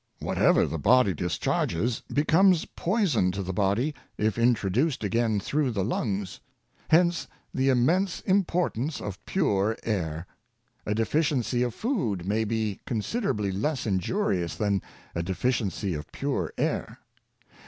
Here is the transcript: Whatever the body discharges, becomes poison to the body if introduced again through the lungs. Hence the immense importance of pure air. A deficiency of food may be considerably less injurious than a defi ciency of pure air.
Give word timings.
Whatever 0.17 0.65
the 0.65 0.79
body 0.79 1.13
discharges, 1.13 2.01
becomes 2.11 2.65
poison 2.65 3.31
to 3.33 3.43
the 3.43 3.53
body 3.53 3.93
if 4.17 4.35
introduced 4.35 5.03
again 5.03 5.39
through 5.39 5.69
the 5.69 5.83
lungs. 5.83 6.39
Hence 6.89 7.27
the 7.53 7.69
immense 7.69 8.21
importance 8.21 8.99
of 8.99 9.23
pure 9.27 9.77
air. 9.83 10.25
A 10.87 10.95
deficiency 10.95 11.61
of 11.61 11.75
food 11.75 12.25
may 12.25 12.45
be 12.45 12.79
considerably 12.87 13.51
less 13.51 13.85
injurious 13.85 14.55
than 14.55 14.81
a 15.13 15.21
defi 15.21 15.49
ciency 15.49 15.95
of 15.95 16.11
pure 16.11 16.51
air. 16.57 16.97